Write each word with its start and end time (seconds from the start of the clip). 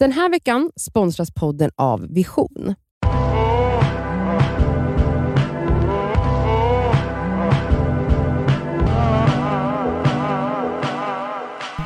Den 0.00 0.12
här 0.12 0.28
veckan 0.30 0.70
sponsras 0.76 1.30
podden 1.34 1.70
av 1.76 2.06
Vision. 2.14 2.74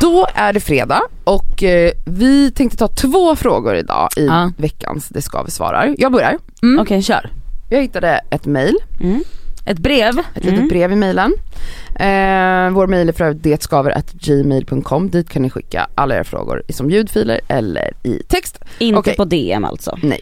Då 0.00 0.26
är 0.34 0.52
det 0.52 0.60
fredag 0.60 1.00
och 1.24 1.62
eh, 1.62 1.92
vi 2.06 2.50
tänkte 2.50 2.76
ta 2.78 2.88
två 2.88 3.36
frågor 3.36 3.76
idag 3.76 4.08
i 4.16 4.26
Ja. 4.26 4.52
veckans 4.56 5.08
Det 5.08 5.22
ska 5.22 5.42
vi 5.42 5.50
svarar. 5.50 5.94
Jag 5.98 6.12
börjar. 6.12 6.38
Mm. 6.62 6.78
Okej. 6.80 7.02
kör. 7.02 7.30
Jag 7.70 7.82
hittade 7.82 8.20
ett 8.30 8.46
mail, 8.46 8.76
Mm. 9.00 9.24
Ett 9.66 9.78
brev. 9.78 10.18
ett 10.18 10.44
litet 10.44 10.58
Mm. 10.58 10.68
brev 10.68 10.92
i 10.92 10.96
mailen. 10.96 11.32
Eh, 11.94 12.70
vår 12.74 12.86
mail 12.86 13.08
är 13.08 13.12
för 13.12 13.24
övrigt 13.24 13.42
detskaver.gmail.com. 13.42 15.10
Dit 15.10 15.30
kan 15.30 15.42
ni 15.42 15.50
skicka 15.50 15.86
alla 15.94 16.16
era 16.16 16.24
frågor 16.24 16.62
som 16.68 16.90
ljudfiler 16.90 17.40
eller 17.48 17.92
i 18.02 18.22
text. 18.28 18.58
Inte 18.78 18.98
Okej. 18.98 19.16
på 19.16 19.24
DM 19.24 19.64
alltså. 19.64 19.98
Nej. 20.02 20.20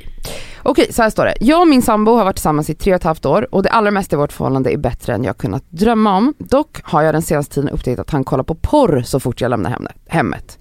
Okej, 0.62 0.87
så 0.93 1.03
här 1.03 1.11
står 1.11 1.25
det. 1.25 1.34
Jag 1.41 1.61
och 1.61 1.69
min 1.69 1.83
sambo 1.83 2.12
har 2.17 2.25
varit 2.25 2.37
tillsammans 2.37 2.70
i 2.70 2.75
tre 2.75 2.93
och 2.93 2.97
ett 2.97 3.05
halvt 3.05 3.27
år 3.27 3.55
och 3.55 3.62
det 3.62 3.70
allra 3.70 3.91
mesta 3.91 4.17
i 4.17 4.19
vårt 4.19 4.33
förhållande 4.33 4.73
är 4.73 4.77
bättre 4.77 5.15
än 5.15 5.25
jag 5.25 5.37
kunnat 5.39 5.65
drömma 5.70 6.17
om. 6.17 6.34
Dock 6.39 6.79
har 6.83 7.03
jag 7.03 7.15
den 7.15 7.23
senaste 7.23 7.55
tiden 7.55 7.70
upptäckt 7.70 8.01
att 8.01 8.11
han 8.11 8.25
kollar 8.25 8.45
på 8.45 8.55
porr 8.55 9.03
så 9.03 9.20
fort 9.20 9.41
jag 9.41 9.48
lämnar 9.51 9.79
hemmet. 10.06 10.59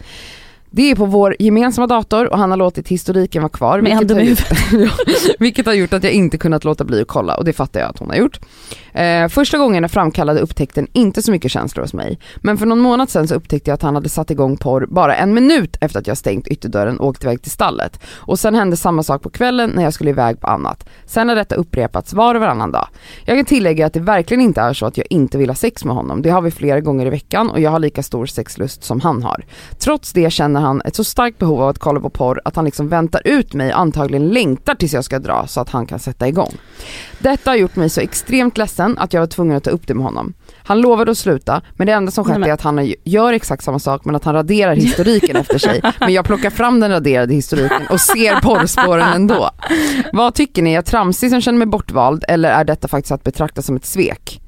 Det 0.74 0.92
är 0.92 0.96
på 0.96 1.06
vår 1.06 1.36
gemensamma 1.40 1.88
dator 1.88 2.32
och 2.32 2.38
han 2.38 2.50
har 2.50 2.58
låtit 2.58 2.88
historiken 2.88 3.42
vara 3.42 3.50
kvar. 3.50 3.82
Med 3.82 3.98
vilket 3.98 4.18
har, 4.18 4.24
gjort, 4.24 5.40
vilket 5.40 5.66
har 5.66 5.74
gjort 5.74 5.94
att 5.94 6.04
jag 6.04 6.14
inte 6.14 6.38
kunnat 6.38 6.64
låta 6.64 6.84
bli 6.84 7.02
att 7.02 7.08
kolla 7.08 7.36
och 7.36 7.46
det 7.46 7.54
fattar 7.54 7.80
jag 7.80 7.90
att 7.90 8.00
hon 8.00 8.10
har 8.10 8.16
gjort. 8.16 8.40
Eh, 8.94 9.28
första 9.28 9.58
gången 9.58 9.90
framkallade 9.90 10.40
upptäckten 10.40 10.88
inte 10.94 11.22
så 11.22 11.32
mycket 11.32 11.52
känslor 11.52 11.84
hos 11.84 11.94
mig. 11.94 12.20
Men 12.38 12.58
för 12.58 12.66
någon 12.66 12.80
månad 12.80 13.10
sedan 13.10 13.28
så 13.28 13.36
upptäckte 13.36 13.70
jag 13.70 13.76
att 13.76 13.82
han 13.82 13.96
hade 13.96 14.10
satt 14.10 14.32
igång 14.32 14.58
porr 14.58 14.86
bara 14.90 15.16
en 15.16 15.34
minut 15.34 15.78
efter 15.82 16.00
att 16.00 16.08
jag 16.08 16.18
stängt 16.18 16.48
ytterdörren 16.48 17.00
och 17.00 17.08
åkt 17.08 17.24
iväg 17.24 17.42
till 17.42 17.52
stallet. 17.52 18.00
Och 18.16 18.40
sen 18.40 18.56
hände 18.56 18.78
samma 18.78 19.04
sak 19.04 19.22
på 19.22 19.30
kvällen 19.30 19.70
när 19.76 19.84
jag 19.84 19.94
skulle 19.94 20.10
iväg 20.10 20.40
på 20.40 20.48
annat. 20.48 20.90
Sen 21.06 21.30
har 21.30 21.36
detta 21.36 21.56
upprepats 21.56 22.14
var 22.14 22.36
och 22.36 22.42
varannan 22.42 22.72
dag. 22.72 22.88
Jag 23.26 23.38
kan 23.38 23.46
tillägga 23.46 23.86
att 23.86 23.94
det 23.94 24.00
verkligen 24.00 24.42
inte 24.42 24.62
är 24.62 24.74
så 24.74 24.86
att 24.86 24.98
jag 24.98 25.08
inte 25.10 25.38
vill 25.38 25.50
ha 25.50 25.56
sex 25.56 25.86
med 25.86 25.96
honom. 25.96 26.22
Det 26.22 26.30
har 26.30 26.42
vi 26.42 26.52
flera 26.52 26.80
gånger 26.80 27.06
i 27.06 27.10
veckan 27.10 27.50
och 27.50 27.60
jag 27.60 27.72
har 27.72 27.80
lika 27.80 28.04
stor 28.04 28.26
sexlust 28.26 28.84
som 28.84 29.02
han 29.02 29.24
har. 29.24 29.46
Trots 29.80 30.14
det 30.14 30.34
känner 30.34 30.61
han 30.62 30.82
ett 30.86 30.96
så 30.96 31.04
starkt 31.04 31.38
behov 31.38 31.62
av 31.62 31.70
att 31.70 31.80
kolla 31.80 32.00
på 32.00 32.10
porr 32.10 32.42
att 32.46 32.56
han 32.56 32.66
liksom 32.66 32.90
väntar 32.90 33.22
ut 33.26 33.54
mig 33.54 33.74
och 33.74 33.80
antagligen 33.80 34.30
längtar 34.30 34.76
tills 34.76 34.94
jag 34.94 35.04
ska 35.04 35.20
dra 35.20 35.48
så 35.48 35.62
att 35.62 35.70
han 35.70 35.86
kan 35.86 36.00
sätta 36.00 36.28
igång. 36.28 36.54
Detta 37.20 37.50
har 37.50 37.56
gjort 37.56 37.76
mig 37.76 37.90
så 37.90 38.02
extremt 38.02 38.58
ledsen 38.58 38.98
att 38.98 39.14
jag 39.14 39.22
var 39.22 39.28
tvungen 39.28 39.58
att 39.58 39.64
ta 39.64 39.70
upp 39.70 39.88
det 39.88 39.94
med 39.94 40.04
honom. 40.04 40.34
Han 40.64 40.82
lovade 40.82 41.12
att 41.12 41.18
sluta 41.18 41.62
men 41.76 41.88
det 41.88 41.94
enda 41.94 42.12
som 42.12 42.26
skett 42.26 42.48
är 42.48 42.52
att 42.52 42.62
han 42.62 42.94
gör 43.04 43.34
exakt 43.34 43.64
samma 43.64 43.80
sak 43.80 44.06
men 44.06 44.16
att 44.16 44.24
han 44.24 44.36
raderar 44.36 44.76
historiken 44.76 45.36
efter 45.36 45.58
sig. 45.58 45.82
Men 46.00 46.14
jag 46.14 46.26
plockar 46.26 46.50
fram 46.50 46.80
den 46.80 46.92
raderade 46.92 47.34
historiken 47.34 47.88
och 47.90 48.02
ser 48.02 48.42
porrspåren 48.42 49.14
ändå. 49.14 49.50
Vad 50.14 50.34
tycker 50.34 50.62
ni? 50.62 50.72
Är 50.72 50.76
jag 50.76 50.86
tramsig 50.86 51.30
som 51.30 51.42
känner 51.42 51.58
mig 51.58 51.68
bortvald 51.68 52.26
eller 52.28 52.50
är 52.50 52.64
detta 52.64 52.88
faktiskt 52.88 53.12
att 53.12 53.24
betrakta 53.24 53.62
som 53.62 53.76
ett 53.76 53.86
svek? 53.86 54.41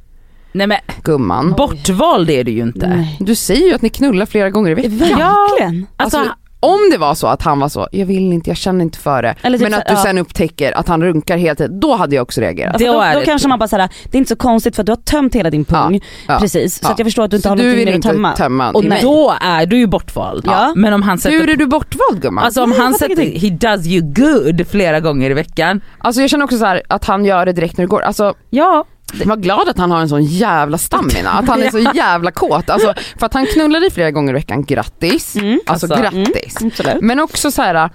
Nej 0.54 0.68
men 0.68 0.78
Gumman. 1.04 1.52
bortvald 1.58 2.30
är 2.30 2.44
du 2.44 2.52
ju 2.52 2.62
inte. 2.62 2.88
Nej. 2.88 3.18
Du 3.20 3.36
säger 3.36 3.68
ju 3.68 3.74
att 3.74 3.82
ni 3.82 3.90
knullar 3.90 4.26
flera 4.26 4.50
gånger 4.50 4.72
i 4.72 4.74
veckan. 4.74 4.98
Verkligen. 5.20 5.88
Alltså, 5.98 6.18
Alltså, 6.18 6.34
om 6.60 6.80
det 6.92 6.98
var 6.98 7.16
så 7.16 7.28
att 7.28 7.42
han 7.42 7.60
var 7.60 7.70
så, 7.70 7.88
jag 7.92 8.06
vill 8.06 8.34
inte, 8.34 8.50
jag 8.50 8.58
känner 8.58 8.82
inte 8.82 8.98
för 8.98 9.22
det. 9.24 9.36
Eller 9.42 9.58
typ 9.58 9.64
men 9.70 9.72
så- 9.74 9.80
att 9.80 9.88
du 9.88 9.94
ja. 9.94 10.04
sen 10.04 10.18
upptäcker 10.18 10.78
att 10.78 10.88
han 10.88 11.04
runkar 11.04 11.38
hela 11.38 11.56
tiden, 11.56 11.80
då 11.80 11.96
hade 11.96 12.16
jag 12.16 12.24
också 12.24 12.42
reagerat. 12.42 12.78
Det- 12.78 12.86
Alltså, 12.88 12.94
Då 12.94 12.98
då 13.00 13.02
är 13.02 13.16
då 13.16 13.22
kanske 13.22 13.48
man 13.48 13.60
bara 13.60 13.68
såhär, 13.68 13.90
det 14.12 14.18
är 14.18 14.20
inte 14.20 14.30
så 14.30 14.36
konstigt 14.36 14.76
för 14.76 14.84
att 14.84 14.86
du 14.86 14.92
har 14.92 14.98
tömt 14.98 15.36
hela 15.36 15.50
din 15.50 15.66
pung. 15.66 16.02
Ja, 16.28 16.38
Precis, 16.40 16.76
så 16.76 16.80
ja. 16.84 16.92
att 16.92 17.00
jag 17.00 17.06
förstår 17.06 17.24
att 17.24 17.32
du 17.32 17.38
inte 17.38 17.44
Så 17.44 17.50
har 17.50 17.56
du 17.56 17.64
någonting 17.64 17.80
vill 17.80 17.86
mer 17.86 17.92
att 17.94 17.96
inte 17.96 18.08
tömma. 18.10 18.32
tömma 18.36 18.72
och 18.72 18.84
mig. 18.86 19.00
då 19.02 19.34
är 19.42 19.66
du 19.66 19.78
ju 19.78 19.88
bortvald. 19.88 20.44
Ja. 20.48 20.74
Men 20.76 20.94
om 20.94 21.02
han 21.02 21.18
sätter 21.18 21.38
Hur 21.38 21.50
är 21.50 21.56
du 21.56 21.66
bortvald 21.68 22.22
gumman? 22.22 22.44
Alltså 22.44 22.64
om 22.64 22.70
Nej, 22.70 22.80
han 22.80 22.94
sätter, 22.94 23.40
he 23.40 23.50
does 23.50 23.88
you 23.88 24.02
good 24.14 24.68
flera 24.68 25.00
gånger 25.00 25.30
i 25.30 25.34
veckan. 25.34 25.82
Alltså 25.98 26.22
jag 26.22 26.30
känner 26.30 26.46
också 26.46 26.58
så 26.58 26.66
här 26.66 26.82
att 26.90 27.06
han 27.06 27.26
gör 27.26 27.46
det 27.46 27.54
direkt 27.54 27.78
när 27.78 27.86
det 27.86 27.90
går. 27.90 28.02
Alltså 28.02 28.34
Ja, 28.50 28.86
var 29.26 29.36
glad 29.36 29.70
att 29.70 29.78
han 29.78 29.92
har 29.92 30.02
en 30.02 30.10
sån 30.10 30.24
jävla 30.24 30.78
stamina, 30.78 31.30
att 31.30 31.48
han 31.48 31.64
är 31.64 31.70
så 31.72 31.80
jävla 31.96 32.32
kåt. 32.32 32.70
Alltså, 32.70 32.94
för 33.20 33.26
att 33.26 33.34
han 33.34 33.46
knullar 33.46 33.80
dig 33.80 33.92
flera 33.92 34.12
gånger 34.12 34.34
i 34.34 34.34
veckan, 34.34 34.64
grattis. 34.66 35.36
Mm. 35.36 35.60
Alltså, 35.66 35.94
Alltså, 35.94 36.02
grattis. 36.02 36.58
absolut. 36.62 37.02
Men 37.02 37.20
också 37.20 37.52
så 37.52 37.62
här 37.62 37.90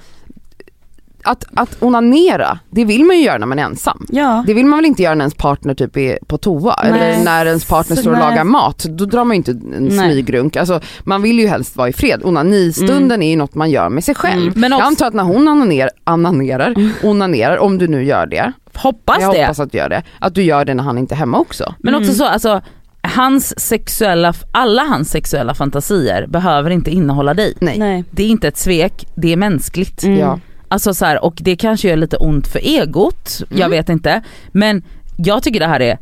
att, 1.24 1.44
att 1.54 1.82
onanera, 1.82 2.58
det 2.70 2.84
vill 2.84 3.04
man 3.04 3.16
ju 3.18 3.22
göra 3.24 3.38
när 3.38 3.46
man 3.46 3.58
är 3.58 3.62
ensam. 3.62 4.06
Ja. 4.10 4.44
Det 4.46 4.54
vill 4.54 4.66
man 4.66 4.78
väl 4.78 4.86
inte 4.86 5.02
göra 5.02 5.14
när 5.14 5.24
ens 5.24 5.34
partner 5.34 5.74
typ 5.74 5.96
är 5.96 6.18
på 6.26 6.38
toa 6.38 6.76
Nej. 6.82 6.90
eller 6.92 7.24
när 7.24 7.46
ens 7.46 7.64
partner 7.64 7.96
står 7.96 8.10
och 8.12 8.18
nej. 8.18 8.28
lagar 8.30 8.44
mat. 8.44 8.78
Då 8.88 9.04
drar 9.04 9.24
man 9.24 9.34
ju 9.34 9.36
inte 9.36 9.50
en 9.50 9.58
Nej. 9.80 9.90
smygrunk. 9.90 10.56
Alltså, 10.56 10.80
man 11.04 11.22
vill 11.22 11.38
ju 11.38 11.46
helst 11.46 11.76
vara 11.76 11.88
i 11.88 11.92
fred. 11.92 12.20
Onanistunden 12.24 13.22
är 13.22 13.30
ju 13.30 13.36
något 13.36 13.54
man 13.54 13.70
gör 13.70 13.88
med 13.88 14.04
sig 14.04 14.14
själv. 14.14 14.42
Mm. 14.42 14.60
Men 14.60 14.72
också, 14.72 14.82
Jag 14.82 14.86
antar 14.86 15.06
att 15.06 15.14
när 15.14 15.24
hon 15.24 15.48
onanerar, 15.48 15.90
onanerar, 16.06 16.74
onanerar, 17.04 17.58
om 17.58 17.78
du 17.78 17.88
nu 17.88 18.04
gör 18.04 18.26
det, 18.26 18.52
hoppas 18.74 19.16
jag 19.20 19.34
det. 19.34 19.40
hoppas 19.40 19.60
att 19.60 19.72
du 19.72 19.78
gör 19.78 19.88
det, 19.88 20.02
att 20.18 20.34
du 20.34 20.42
gör 20.42 20.64
det 20.64 20.74
när 20.74 20.84
han 20.84 20.98
inte 20.98 21.14
är 21.14 21.16
hemma 21.16 21.38
också. 21.38 21.74
Men 21.78 21.94
också 21.94 22.04
Mm. 22.08 22.14
så, 22.14 22.24
alltså 22.24 22.60
hans 23.02 23.60
sexuella, 23.60 24.34
alla 24.52 24.82
hans 24.82 25.10
sexuella 25.10 25.54
fantasier 25.54 26.26
behöver 26.26 26.70
inte 26.70 26.90
innehålla 26.90 27.34
dig. 27.34 27.54
Nej. 27.60 27.78
Nej. 27.78 28.04
Det 28.10 28.22
är 28.22 28.28
inte 28.28 28.48
ett 28.48 28.56
svek, 28.58 29.06
det 29.16 29.32
är 29.32 29.36
mänskligt. 29.36 30.02
Mm. 30.04 30.18
Ja. 30.18 30.38
Alltså 30.68 30.94
så 30.94 31.04
här, 31.04 31.24
och 31.24 31.34
det 31.40 31.56
kanske 31.56 31.88
gör 31.88 31.96
lite 31.96 32.16
ont 32.16 32.46
för 32.48 32.58
egot, 32.58 33.40
jag 33.48 33.58
Mm. 33.58 33.70
vet 33.70 33.88
inte. 33.88 34.22
Men 34.48 34.82
jag 35.16 35.42
tycker 35.42 35.60
det 35.60 35.66
här 35.66 35.80
är 35.80 35.98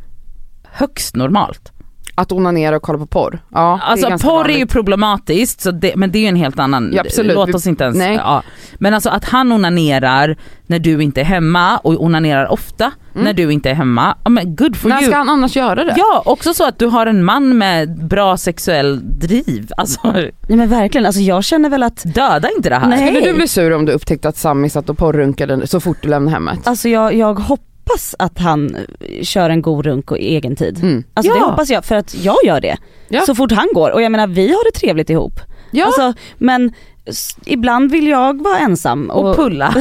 högst 0.64 1.16
normalt. 1.16 1.72
Att 2.18 2.32
onanera 2.32 2.76
och 2.76 2.82
kolla 2.82 2.98
på 2.98 3.06
porr. 3.06 3.38
Ja, 3.54 3.80
Alltså 3.82 4.06
är 4.06 4.18
porr 4.18 4.44
är 4.44 4.48
ju 4.48 4.52
vanligt. 4.54 4.70
problematiskt, 4.70 5.60
så 5.60 5.70
det, 5.70 5.96
men 5.96 6.10
det 6.12 6.18
är 6.18 6.20
ju 6.20 6.28
en 6.28 6.36
helt 6.36 6.58
annan, 6.58 6.90
Ja, 6.94 7.00
absolut. 7.00 7.34
låt 7.34 7.54
oss 7.54 7.66
inte 7.66 7.84
ens, 7.84 7.96
nej. 7.98 8.14
ja. 8.14 8.42
Men 8.78 8.94
alltså 8.94 9.08
att 9.10 9.24
han 9.24 9.52
onanerar 9.52 10.36
när 10.66 10.78
du 10.78 11.02
inte 11.02 11.20
är 11.20 11.24
hemma 11.24 11.78
och 11.78 12.02
onanerar 12.04 12.52
ofta 12.52 12.92
Mm. 13.14 13.24
när 13.24 13.32
du 13.32 13.52
inte 13.52 13.70
är 13.70 13.74
hemma, 13.74 14.16
ja 14.24 14.30
men 14.30 14.56
good 14.56 14.76
for 14.76 14.88
När 14.88 14.96
you. 15.00 15.06
ska 15.10 15.16
han 15.18 15.28
annars 15.28 15.56
göra 15.56 15.84
det? 15.84 15.94
Ja, 15.96 16.22
också 16.24 16.54
så 16.54 16.64
att 16.68 16.78
du 16.78 16.86
har 16.86 17.06
en 17.06 17.24
man 17.24 17.58
med 17.58 18.06
bra 18.06 18.36
sexuell 18.36 19.00
driv. 19.18 19.70
Alltså 19.76 20.00
Nej 20.12 20.32
men 20.48 20.68
verkligen, 20.68 21.06
alltså 21.06 21.20
jag 21.20 21.44
känner 21.44 21.68
väl 21.70 21.82
att, 21.82 22.02
döda 22.14 22.48
inte 22.56 22.68
det 22.68 22.76
här. 22.76 22.88
Nej. 22.88 23.06
Skulle 23.06 23.20
du 23.30 23.34
bli 23.36 23.48
sur 23.48 23.72
om 23.72 23.84
du 23.84 23.92
upptäckte 23.92 24.28
att 24.28 24.36
Sami 24.36 24.70
satt 24.70 24.88
och 24.88 24.98
porrunkade 24.98 25.66
så 25.66 25.80
fort 25.80 25.96
du 26.02 26.08
lämnade 26.08 26.34
hemmet? 26.34 26.66
alltså 26.66 26.88
jag, 26.88 27.14
jag 27.14 27.34
hoppas 27.34 27.66
att 28.18 28.38
han 28.38 28.74
eh, 28.74 29.22
kör 29.22 29.50
en 29.50 29.62
god 29.62 29.86
runk 29.86 30.10
och 30.10 30.18
egen 30.18 30.56
tid. 30.56 30.78
Mm. 30.82 31.04
Alltså 31.14 31.32
det 31.32 31.38
Ja. 31.38 31.44
hoppas 31.44 31.70
jag 31.70 31.84
för 31.84 31.94
att 31.94 32.14
jag 32.24 32.36
gör 32.44 32.60
det. 32.60 32.76
Ja. 33.08 33.20
Så 33.26 33.34
fort 33.34 33.52
han 33.52 33.68
går 33.74 33.90
och 33.90 34.02
jag 34.02 34.12
menar 34.12 34.26
vi 34.26 34.48
har 34.48 34.72
det 34.72 34.78
trevligt 34.78 35.10
ihop. 35.10 35.40
Ja, 35.70 35.84
Alltså, 35.86 36.12
men 36.38 36.72
ibland 37.46 37.90
vill 37.90 38.06
jag 38.06 38.42
vara 38.42 38.58
ensam 38.58 39.10
och, 39.10 39.30
Och 39.30 39.36
pulla. 39.36 39.74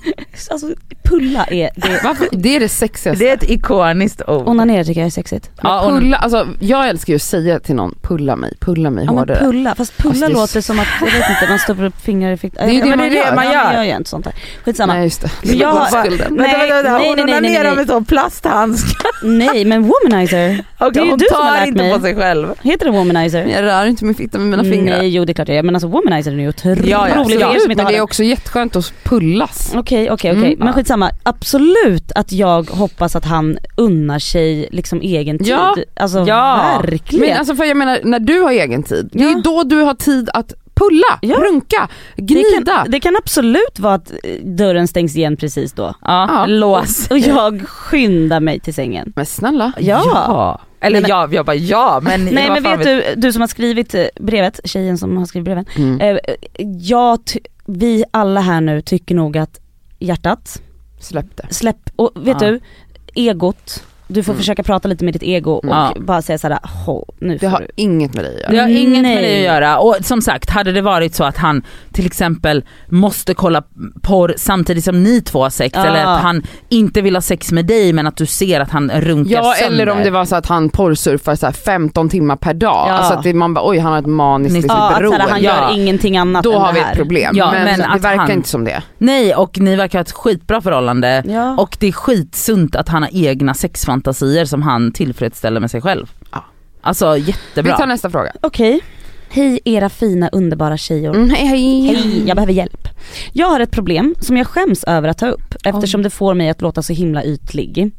alltså, 0.50 0.68
pulla 1.12 1.44
är 1.44 1.70
det. 1.76 2.00
varför? 2.04 2.28
det 2.32 2.56
är 2.56 2.60
det 2.60 2.68
sexigaste. 2.68 3.24
Det 3.24 3.30
är 3.30 3.34
ett 3.34 3.50
ikoniskt 3.50 4.22
ord. 4.28 4.48
Onanera 4.48 4.84
tycker 4.84 5.00
jag 5.00 5.06
är 5.06 5.10
sexigt. 5.10 5.50
Men 5.62 5.72
Ja, 5.72 5.88
pulla, 5.90 6.16
alltså, 6.16 6.48
jag 6.60 6.88
älskar 6.88 7.12
ju 7.12 7.16
att 7.16 7.22
säga 7.22 7.60
till 7.60 7.74
någon, 7.74 7.94
pulla 8.02 8.36
mig, 8.36 8.52
pulla 8.60 8.90
mig 8.90 9.04
Ja 9.04 9.10
men 9.10 9.18
hårdare. 9.18 9.38
pulla, 9.38 9.74
fast 9.74 9.96
pulla 9.98 10.10
Alltså, 10.10 10.26
det 10.26 10.32
låter 10.34 10.60
som 10.60 10.80
att, 10.80 10.86
jag 11.00 11.06
vet 11.06 11.14
inte, 11.30 11.46
man 11.48 11.58
stoppar 11.58 11.84
upp 11.84 12.00
fingrar 12.00 12.32
i 12.32 12.36
fickan. 12.36 12.66
Det 12.66 12.72
är 12.72 12.74
ju 12.74 12.78
Ja, 12.78 12.84
det 12.84 12.90
men 12.90 12.98
man 12.98 13.06
är 13.06 13.12
gör. 13.16 13.34
man 13.34 13.44
Ja, 13.44 13.52
gör. 13.52 13.64
men 13.64 13.74
jag 13.76 13.86
gör 13.86 13.96
inte 13.96 14.10
sånt 14.10 14.24
där. 14.24 14.34
Skitsamma. 14.64 14.92
Nej 14.94 15.04
just 15.04 15.20
det. 15.22 15.30
Men 15.42 15.58
jag 15.58 15.68
har- 15.72 15.86
Skulden. 16.04 16.34
Nej, 16.34 16.54
nej, 16.58 16.70
hon 16.72 17.16
nej, 17.16 17.24
nej, 17.26 17.40
nej, 17.40 17.62
nej. 17.64 17.76
med 17.76 17.86
sån 17.86 18.04
plasthandskar. 18.04 19.10
Nej 19.24 19.64
men 19.64 19.82
womanizer. 19.82 20.64
Okej, 20.78 20.90
Det 20.92 21.00
är 21.00 21.04
ju 21.04 21.10
hon 21.10 21.18
du 21.18 21.26
som 21.30 21.36
har 21.36 21.50
tar 21.50 21.58
lärt 21.58 21.68
inte 21.68 21.82
mig. 21.82 21.92
på 21.94 22.00
sig 22.00 22.14
själv. 22.16 22.48
Heter 22.62 22.84
det 22.84 22.90
womanizer? 22.92 23.46
Jag 23.46 23.62
rör 23.62 23.86
inte 23.86 24.04
min 24.04 24.14
fitta 24.14 24.38
med 24.38 24.46
mina 24.58 24.72
fingrar. 24.72 24.98
Nej 24.98 25.08
jo 25.08 25.24
det 25.24 25.32
är 25.32 25.34
klart 25.34 25.48
jag 25.48 25.54
gör 25.56 25.62
men 25.62 25.74
alltså 25.76 25.88
womanizer 25.88 26.32
är 26.32 26.36
ju 26.36 26.48
otroligt 26.48 26.86
Ja, 26.86 27.08
ja, 27.08 27.14
som 27.24 27.32
inte 27.32 27.66
men 27.76 27.86
det 27.86 27.96
är 27.96 28.00
också 28.00 28.22
jätteskönt 28.22 28.76
att 28.76 28.92
pullas. 29.04 29.72
Okej 29.74 30.10
okej 30.10 30.30
okej, 30.32 30.46
Mm. 30.52 30.58
men 30.58 30.72
skitsamma. 30.72 31.01
Absolut 31.22 32.12
att 32.14 32.32
jag 32.32 32.70
hoppas 32.70 33.16
att 33.16 33.24
han 33.24 33.58
unnar 33.76 34.18
sig 34.18 34.68
liksom 34.72 35.00
egen 35.00 35.38
tid. 35.38 35.48
Ja. 35.48 35.76
Alltså 35.96 36.18
Ja. 36.26 36.80
verkligen. 36.82 37.28
Men 37.28 37.38
alltså 37.38 37.54
för 37.54 37.64
jag 37.64 37.76
menar, 37.76 38.00
när 38.04 38.20
du 38.20 38.40
har 38.40 38.50
egen 38.50 38.82
tid, 38.82 39.08
det 39.12 39.24
är 39.24 39.30
Ja. 39.32 39.40
då 39.44 39.62
du 39.62 39.76
har 39.82 39.94
tid 39.94 40.28
att 40.34 40.52
pulla, 40.74 41.18
Ja. 41.20 41.36
runka, 41.36 41.88
det, 42.16 42.22
gnida. 42.22 42.76
kan, 42.82 42.90
det 42.90 43.00
kan 43.00 43.16
absolut 43.16 43.78
vara 43.78 43.94
att 43.94 44.10
eh, 44.10 44.44
dörren 44.44 44.88
stängs 44.88 45.16
igen 45.16 45.36
precis 45.36 45.72
då. 45.72 45.82
Ja, 46.02 46.28
Ja. 46.30 46.46
lås. 46.46 47.06
Och 47.10 47.18
jag 47.18 47.68
skyndar 47.68 48.40
mig 48.40 48.60
till 48.60 48.74
sängen. 48.74 49.12
Men 49.16 49.26
snälla. 49.26 49.72
Ja. 49.78 50.60
Eller 50.80 50.92
Nej, 50.94 51.02
men- 51.02 51.08
ja, 51.10 51.28
jag 51.32 51.46
bara 51.46 51.56
ja 51.56 52.00
men 52.02 52.24
Nej 52.24 52.50
men 52.50 52.62
vet 52.62 52.82
du, 52.84 53.04
du 53.16 53.32
som 53.32 53.40
har 53.40 53.48
skrivit 53.48 53.94
eh, 53.94 54.04
brevet, 54.20 54.60
tjejen 54.64 54.98
som 54.98 55.16
har 55.16 55.24
skrivit 55.26 55.44
breven. 55.44 55.64
Mm. 55.76 56.00
Eh, 56.00 56.18
jag, 56.80 57.24
ty- 57.26 57.40
vi 57.66 58.04
alla 58.10 58.40
här 58.40 58.60
nu 58.60 58.80
tycker 58.80 59.14
nog 59.14 59.38
att 59.38 59.60
hjärtat, 59.98 60.62
Släpp 61.02 61.36
det. 61.36 61.54
släpp, 61.54 61.90
och 61.96 62.10
vet 62.14 62.42
Ja. 62.42 62.50
du, 62.50 62.60
egot, 63.14 63.84
Du 64.08 64.22
får 64.22 64.32
Mm. 64.32 64.38
försöka 64.40 64.62
prata 64.62 64.88
lite 64.88 65.04
med 65.04 65.14
ditt 65.14 65.22
ego 65.22 65.50
och 65.52 65.64
Ja. 65.68 65.94
bara 66.00 66.22
säga 66.22 66.38
såhär, 66.38 66.58
"Ho, 66.86 67.04
nu 67.20 67.38
Det 67.38 67.46
har 67.46 67.58
du. 67.58 67.66
inget 67.76 68.14
med 68.14 68.24
dig 68.24 68.34
att 68.34 68.40
göra. 68.40 68.52
Det 68.52 68.58
har 68.58 68.68
inget 68.68 69.02
med 69.02 69.02
Nej. 69.02 69.22
det 69.22 69.38
att 69.48 69.54
göra 69.54 69.78
och 69.78 69.96
som 70.02 70.22
sagt 70.22 70.50
hade 70.50 70.72
det 70.72 70.80
varit 70.82 71.14
så 71.14 71.24
att 71.24 71.36
han 71.36 71.62
till 71.92 72.06
exempel 72.06 72.64
måste 72.88 73.34
kolla 73.34 73.62
porr 74.02 74.34
samtidigt 74.36 74.84
som 74.84 75.02
ni 75.02 75.20
två 75.22 75.42
har 75.42 75.50
sex 75.50 75.72
Ja. 75.76 75.86
eller 75.86 76.04
att 76.04 76.20
han 76.22 76.42
inte 76.68 77.00
vill 77.00 77.16
ha 77.16 77.20
sex 77.20 77.52
med 77.52 77.66
dig 77.66 77.92
men 77.92 78.06
att 78.06 78.16
du 78.16 78.26
ser 78.26 78.60
att 78.60 78.70
han 78.70 78.90
runkar 78.90 79.32
Ja 79.34 79.54
sönder. 79.58 79.82
eller 79.82 79.92
om 79.92 80.02
det 80.02 80.10
var 80.10 80.24
så 80.24 80.36
att 80.36 80.46
han 80.46 80.68
porrsurfar 80.68 81.34
så 81.34 81.46
här 81.46 81.52
15 81.52 82.08
timmar 82.08 82.36
per 82.36 82.54
dag. 82.54 82.84
Ja. 82.88 82.92
Alltså 82.92 83.14
att 83.14 83.22
det, 83.22 83.34
man 83.34 83.54
bara 83.54 83.68
oj 83.68 83.78
han 83.78 83.92
har 83.92 83.98
ett 83.98 84.06
maniskt 84.06 84.54
Ni- 84.54 84.60
liksom, 84.62 84.78
Ja, 84.80 84.92
beroende. 84.98 85.16
såhär, 85.18 85.30
han 85.30 85.42
Ja. 85.42 85.68
gör 85.70 85.76
ingenting 85.82 86.16
annat 86.16 86.44
Då 86.44 86.52
än 86.52 86.60
har 86.60 86.72
det 86.72 86.74
vi 86.74 86.80
ett 86.80 86.96
problem. 86.96 87.36
Ja, 87.36 87.50
men, 87.52 87.64
men 87.64 87.78
det 87.80 87.98
verkar 87.98 88.16
han- 88.16 88.30
inte 88.30 88.48
som 88.48 88.64
det. 88.64 88.82
Nej 88.98 89.34
och 89.34 89.58
ni 89.58 89.76
verkar 89.76 89.98
ha 89.98 90.02
ett 90.02 90.12
skitbra 90.12 90.60
förhållande 90.60 91.22
Ja. 91.26 91.54
och 91.58 91.76
det 91.80 91.88
är 91.88 91.92
skitsunt 91.92 92.76
att 92.76 92.88
han 92.88 93.02
har 93.02 93.10
egna 93.12 93.54
sexfantasier 94.02 94.44
som 94.44 94.62
han 94.62 94.92
tillfredsställer 94.92 95.60
med 95.60 95.70
sig 95.70 95.80
själv. 95.80 96.10
Ja. 96.32 96.44
Alltså 96.80 97.12
Vi 97.14 97.20
jättebra. 97.20 97.76
tar 97.76 97.86
nästa 97.86 98.10
fråga. 98.10 98.32
Okej. 98.40 98.80
Hej 99.28 99.60
era 99.64 99.88
fina 99.88 100.28
underbara 100.28 100.76
tjejor. 100.76 101.14
Mm, 101.14 101.30
hej 101.30 101.46
hej. 101.46 101.86
Hej, 101.86 102.24
jag 102.28 102.36
behöver 102.36 102.52
hjälp. 102.52 102.88
Jag 103.32 103.46
har 103.48 103.60
ett 103.60 103.70
problem 103.70 104.14
som 104.20 104.36
jag 104.36 104.46
skäms 104.46 104.84
över 104.84 105.08
att 105.08 105.18
ta 105.18 105.26
upp 105.28 105.54
eftersom 105.64 106.02
det 106.02 106.10
får 106.10 106.34
mig 106.34 106.48
att 106.50 106.60
låta 106.60 106.82
så 106.82 106.92
himla 106.92 107.24
ytlig. 107.24 107.90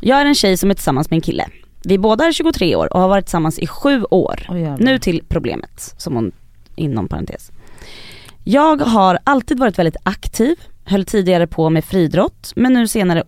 Jag 0.00 0.20
är 0.20 0.26
en 0.26 0.34
tjej 0.34 0.56
som 0.56 0.70
är 0.70 0.74
tillsammans 0.74 1.10
med 1.10 1.16
en 1.16 1.20
kille. 1.20 1.46
Vi 1.84 1.98
båda 1.98 2.24
är 2.24 2.32
23 2.32 2.76
år 2.76 2.92
och 2.92 3.00
har 3.00 3.08
varit 3.08 3.24
tillsammans 3.24 3.58
i 3.58 3.66
sju 3.66 4.04
år. 4.10 4.46
Oj, 4.50 4.60
jävlar. 4.60 4.78
Nu 4.86 4.98
till 4.98 5.22
problemet, 5.28 5.94
som 5.98 6.14
hon 6.14 6.32
inom 6.76 7.08
parentes. 7.08 7.50
Jag 8.44 8.80
har 8.80 9.18
alltid 9.24 9.58
varit 9.58 9.78
väldigt 9.78 9.96
aktiv, 10.02 10.56
höll 10.84 11.04
tidigare 11.04 11.46
på 11.46 11.70
med 11.70 11.84
friidrott 11.84 12.52
men 12.56 12.72
nu 12.72 12.88
senare, 12.88 13.24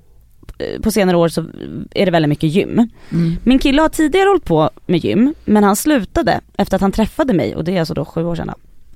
på 0.83 0.91
senare 0.91 1.17
år 1.17 1.29
så 1.29 1.45
är 1.91 2.07
det 2.07 2.11
väldigt 2.11 2.29
mycket 2.29 2.51
gym. 2.51 2.89
Mm. 3.13 3.37
Min 3.45 3.59
kille 3.59 3.83
har 3.83 3.89
tidigare 3.89 4.29
hållit 4.29 4.45
på 4.45 4.71
med 4.87 5.05
gym 5.05 5.35
men 5.45 5.65
han 5.65 5.77
slutade 5.77 6.41
efter 6.57 6.77
att 6.77 6.81
han 6.81 6.93
träffade 6.93 7.33
mig 7.33 7.57
och 7.57 7.65
det 7.65 7.77
är 7.77 7.81
alltså 7.81 7.95
då 7.95 8.05
sju 8.05 8.25
år 8.25 8.35
sedan. 8.35 8.55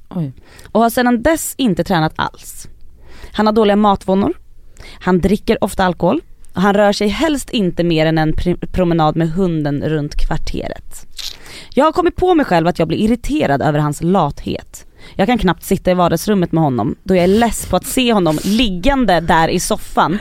Oj. 0.09 0.33
Och 0.65 0.81
har 0.81 0.91
sedan 0.91 1.23
dess 1.23 1.55
inte 1.59 1.85
tränat 1.85 2.13
alls. 2.17 2.69
Han 3.33 3.47
har 3.47 3.53
dåliga 3.53 3.77
matvanor, 3.77 4.35
han 5.01 5.21
dricker 5.21 5.65
ofta 5.65 5.85
alkohol 5.85 6.21
och 6.55 6.63
han 6.63 6.75
rör 6.75 6.93
sig 6.93 7.09
helst 7.09 7.51
inte 7.51 7.85
mer 7.85 8.07
än 8.07 8.19
en 8.19 8.35
pr- 8.35 8.67
promenad 8.67 9.17
med 9.17 9.31
hunden 9.31 9.83
runt 9.83 10.15
kvarteret. 10.15 11.07
Jag 11.75 11.85
har 11.85 11.93
kommit 11.93 12.17
på 12.17 12.35
mig 12.35 12.47
själv 12.47 12.67
att 12.67 12.79
jag 12.79 12.89
blir 12.89 12.99
irriterad 12.99 13.63
över 13.63 13.79
hans 13.79 14.03
lathet. 14.03 14.87
Jag 15.15 15.27
kan 15.27 15.39
knappt 15.39 15.63
sitta 15.65 15.91
i 15.91 15.95
vardagsrummet 15.95 16.53
med 16.53 16.63
honom 16.63 16.95
då 17.03 17.15
jag 17.15 17.25
är 17.25 17.29
less 17.29 17.67
på 17.67 17.77
att 17.77 17.87
se 17.87 18.13
honom 18.13 18.39
liggande 18.45 19.21
där 19.21 19.49
i 19.49 19.61
soffan. 19.61 20.19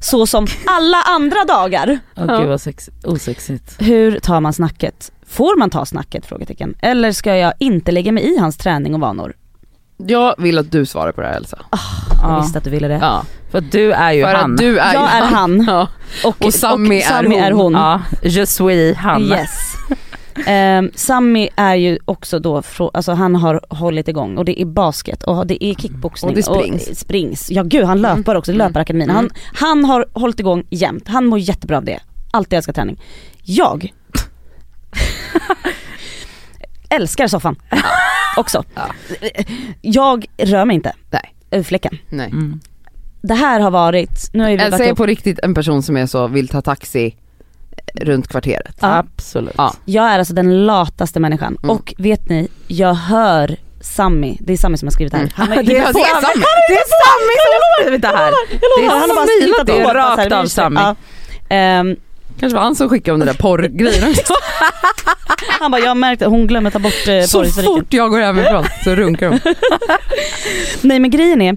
Så 0.00 0.26
som 0.26 0.46
alla 0.66 1.02
andra 1.06 1.44
dagar. 1.44 1.98
Åh 2.16 2.24
Ja. 2.28 2.38
gud 2.38 2.48
vad 2.48 2.60
sex- 2.60 2.90
osexigt. 3.04 3.76
Hur 3.78 4.18
tar 4.18 4.40
man 4.40 4.52
snacket? 4.52 5.12
Får 5.28 5.58
man 5.58 5.70
ta 5.70 5.86
snacket? 5.86 6.26
Frågetecken. 6.26 6.74
Eller 6.80 7.12
ska 7.12 7.36
jag 7.36 7.52
inte 7.58 7.92
lägga 7.92 8.12
mig 8.12 8.34
i 8.34 8.38
hans 8.38 8.56
träning 8.56 8.94
och 8.94 9.00
vanor? 9.00 9.32
Jag 9.98 10.34
vill 10.38 10.58
att 10.58 10.72
du 10.72 10.86
svarar 10.86 11.12
på 11.12 11.20
det 11.20 11.26
här 11.26 11.34
Elsa. 11.36 11.58
Jag 11.70 11.78
Ja. 12.30 12.40
visste 12.40 12.58
att 12.58 12.64
du 12.64 12.70
ville 12.70 12.88
det. 12.88 12.98
Ja. 13.02 13.22
För 13.50 13.58
att 13.58 13.72
du 13.72 13.92
är 13.92 14.12
ju 14.12 14.22
För 14.24 14.34
han. 14.34 14.52
att 14.52 14.58
du 14.58 14.78
är 14.78 14.94
jag 14.94 15.02
ju 15.02 15.08
är 15.08 15.22
han 15.22 15.64
Ja. 15.68 15.88
och, 16.24 16.44
Och 16.46 16.54
Sammy 16.54 17.00
är 17.00 17.24
är 17.34 17.50
hon. 17.52 17.72
Ja, 17.72 18.02
je 18.22 18.46
suis 18.46 18.96
han. 18.96 19.22
Yes. 19.22 19.74
Um, 20.48 20.90
Sammy 20.94 21.48
är 21.56 21.74
ju 21.74 21.98
också 22.04 22.38
då, 22.38 22.62
alltså 22.94 23.12
han 23.12 23.34
har 23.34 23.60
hållit 23.68 24.08
igång 24.08 24.38
och 24.38 24.44
det 24.44 24.60
är 24.60 24.64
basket 24.64 25.22
och 25.22 25.46
det 25.46 25.64
är 25.64 25.74
kickboxning 25.74 26.28
Och 26.30 26.36
det 26.36 26.42
springs. 26.42 26.98
springs. 27.00 27.50
Ja 27.50 27.62
gud 27.62 27.84
han 27.84 28.02
löpar 28.02 28.34
också, 28.34 28.52
Mm. 28.52 28.66
löparakademin. 28.68 29.10
Mm. 29.10 29.16
Han, 29.16 29.30
han 29.54 29.84
har 29.84 30.06
hållit 30.12 30.40
igång 30.40 30.64
jämt, 30.70 31.08
han 31.08 31.26
mår 31.26 31.38
jättebra 31.38 31.76
av 31.76 31.84
det. 31.84 31.98
Alltid 32.30 32.56
älskar 32.56 32.72
träning. 32.72 33.00
Jag 33.42 33.92
älskar 36.90 37.26
soffan 37.28 37.56
också. 38.36 38.64
Ja. 38.74 38.86
Jag 39.82 40.26
rör 40.38 40.64
mig 40.64 40.74
inte 40.76 40.92
Nej. 41.10 41.34
över 41.50 41.64
fläcken. 41.64 41.98
Nej. 42.08 42.30
Mm. 42.30 42.60
Det 43.22 43.34
här 43.34 43.60
har 43.60 43.70
varit, 43.70 44.30
nu 44.32 44.42
har 44.42 44.50
vi 44.50 44.56
varit 44.56 44.80
ihop- 44.80 44.96
på 44.96 45.06
riktigt 45.06 45.38
en 45.42 45.54
person 45.54 45.82
som 45.82 45.96
är 45.96 46.06
så, 46.06 46.26
vill 46.28 46.48
ta 46.48 46.62
taxi 46.62 47.16
runt 47.94 48.28
kvarteret. 48.28 48.76
Ja. 48.80 48.96
Absolut. 48.98 49.54
Ja. 49.58 49.74
Jag 49.84 50.04
är 50.12 50.18
alltså 50.18 50.34
den 50.34 50.66
lataste 50.66 51.20
människan 51.20 51.56
Mm. 51.62 51.76
och 51.76 51.94
vet 51.98 52.28
ni, 52.28 52.48
jag 52.66 52.94
hör 52.94 53.56
Sammy, 53.80 54.36
det 54.40 54.52
är 54.52 54.56
Sammy 54.56 54.76
som 54.76 54.86
har 54.86 54.90
skrivit 54.92 55.12
det 55.12 55.18
här. 55.18 55.24
Mm. 55.24 55.32
Han 55.36 55.48
har 55.48 55.56
Det 55.62 55.76
är 55.78 55.86
på- 55.86 55.92
Sammy. 55.92 56.44
Det 56.68 56.74
är 56.74 56.86
Sammy 57.02 57.36
som 57.36 57.52
har 57.52 57.82
skrivit 57.82 58.02
det 58.02 58.08
här. 58.08 58.32
Det 58.78 58.84
är, 58.86 58.90
han 58.90 59.00
har 59.10 59.16
bara 59.16 59.26
skrivit 59.26 59.66
det 59.86 59.94
rakt 59.94 60.32
av 60.32 60.46
Sammy. 60.46 60.80
Ja. 60.80 60.94
Ehm, 61.48 61.96
Kanske 62.40 62.56
var 62.56 62.62
han 62.64 62.74
som 62.74 62.88
skickade 62.88 63.12
om 63.14 63.20
den 63.20 63.26
där 63.26 63.34
porrgrejen 63.34 64.14
han 65.60 65.70
bara, 65.70 65.80
jag 65.80 65.96
märkte 65.96 66.24
att 66.26 66.30
hon 66.30 66.46
glömmer 66.46 66.70
ta 66.70 66.78
bort 66.78 67.08
eh, 67.08 67.22
Så 67.22 67.44
fort 67.44 67.92
jag 67.92 68.10
går 68.10 68.20
hemifrån 68.20 68.64
så 68.84 68.94
runkar 68.94 69.30
de. 69.30 69.54
Nej 70.82 70.98
men 70.98 71.10
grejen 71.10 71.42
är, 71.42 71.56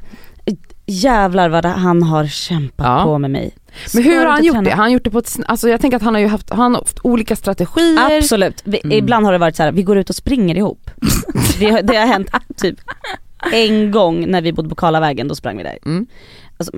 jävlar 0.86 1.50
vad 1.50 1.66
han 1.66 2.04
har 2.04 2.28
kämpat 2.28 2.86
Ja. 2.88 3.04
på 3.04 3.18
med 3.18 3.32
mig. 3.32 3.52
Men 3.94 4.04
hur 4.04 4.18
har 4.26 4.26
han 4.32 4.44
gjort 4.44 4.54
träna? 4.56 4.70
det? 4.70 4.76
Har 4.76 4.84
han 4.84 4.92
gjort 4.92 5.04
det 5.04 5.10
på 5.12 5.20
ett, 5.20 5.36
alltså 5.46 5.70
jag 5.70 5.82
tänker 5.82 5.98
att 5.98 6.04
han 6.04 6.14
har 6.14 6.22
ju 6.22 6.28
haft, 6.28 6.50
han 6.50 6.76
haft 6.76 7.00
olika 7.04 7.36
strategier. 7.36 8.18
Absolut, 8.18 8.62
vi, 8.66 8.80
Mm. 8.84 8.98
ibland 8.98 9.26
har 9.26 9.32
det 9.34 9.38
varit 9.40 9.56
så 9.56 9.64
här: 9.64 9.72
vi 9.72 9.84
går 9.84 9.98
ut 9.98 10.10
och 10.10 10.16
springer 10.16 10.56
ihop. 10.56 10.90
det, 11.60 11.70
har- 11.70 11.82
det 11.82 11.96
har 11.98 12.06
hänt 12.08 12.30
typ 12.58 12.76
en 13.54 13.92
gång 13.92 14.28
när 14.32 14.42
vi 14.42 14.54
bodde 14.54 14.70
på 14.70 14.76
Karlavägen, 14.76 15.28
då 15.28 15.36
sprang 15.36 15.58
vi 15.58 15.64
där. 15.64 15.78
Mm. 15.86 16.08
Alltså, 16.58 16.72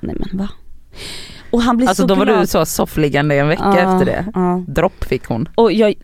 nej 0.00 0.16
men 0.18 0.38
va? 0.38 0.48
Och 1.50 1.62
han 1.62 1.76
blir 1.76 1.88
Alltså 1.88 2.02
så 2.02 2.06
då 2.06 2.14
var 2.14 2.24
glad. 2.24 2.40
du 2.42 2.46
så 2.46 2.66
soffliggande 2.66 3.34
en 3.34 3.48
vecka 3.48 3.62
Ja, 3.64 3.78
efter 3.94 4.04
det. 4.12 4.24
ja. 4.34 4.64
Dropp 4.68 5.04
fick 5.04 5.24
hon. 5.24 5.48
Och 5.54 5.72
jag, 5.72 5.94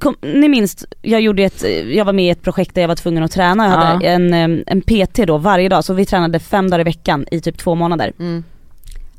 kom, 0.00 0.16
ni 0.22 0.48
minns, 0.48 0.86
jag 1.02 1.20
gjorde 1.20 1.42
ett, 1.42 1.64
jag 1.92 2.04
var 2.04 2.12
med 2.12 2.24
i 2.26 2.30
ett 2.30 2.42
projekt 2.42 2.74
där 2.74 2.80
jag 2.82 2.88
var 2.88 2.94
tvungen 2.96 3.22
att 3.22 3.32
träna. 3.32 3.64
Jag 3.64 3.70
hade 3.70 4.04
Ja. 4.06 4.10
en, 4.10 4.34
en 4.66 4.80
PT 4.82 5.26
då 5.26 5.38
varje 5.38 5.68
dag, 5.68 5.84
så 5.84 5.94
vi 5.94 6.06
tränade 6.06 6.38
fem 6.38 6.70
dagar 6.70 6.80
i 6.80 6.84
veckan 6.84 7.26
i 7.30 7.40
typ 7.40 7.58
två 7.58 7.74
månader. 7.74 8.12
Mm. 8.18 8.44